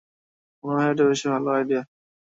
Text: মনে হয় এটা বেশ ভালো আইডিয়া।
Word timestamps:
মনে 0.63 0.77
হয় 0.77 0.91
এটা 0.91 1.03
বেশ 1.09 1.21
ভালো 1.27 1.49
আইডিয়া। 1.51 1.81